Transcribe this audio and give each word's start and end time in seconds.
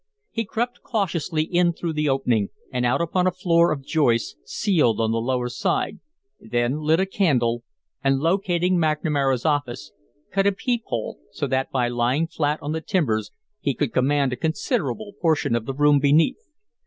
He 0.31 0.45
crept 0.45 0.81
cautiously 0.81 1.43
in 1.43 1.73
through 1.73 1.93
the 1.93 2.09
opening, 2.09 2.49
and 2.73 2.87
out 2.87 3.01
upon 3.01 3.27
a 3.27 3.31
floor 3.31 3.71
of 3.71 3.85
joists 3.85 4.35
sealed 4.45 4.99
on 4.99 5.11
the 5.11 5.21
lower 5.21 5.47
side, 5.47 5.99
then 6.39 6.79
lit 6.79 6.99
a 6.99 7.05
candle, 7.05 7.61
and, 8.03 8.17
locating 8.17 8.77
McNamara's 8.77 9.45
office, 9.45 9.91
cut 10.31 10.47
a 10.47 10.51
peep 10.53 10.81
hole 10.87 11.19
so 11.31 11.45
that 11.45 11.69
by 11.69 11.87
lying 11.87 12.25
flat 12.25 12.57
on 12.63 12.71
the 12.71 12.81
timbers 12.81 13.29
he 13.59 13.75
could 13.75 13.93
command 13.93 14.33
a 14.33 14.37
considerable 14.37 15.11
portion 15.21 15.55
of 15.55 15.67
the 15.67 15.73
room 15.75 15.99
beneath. 15.99 16.47